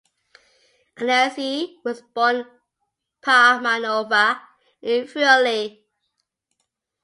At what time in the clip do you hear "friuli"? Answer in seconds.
5.05-5.85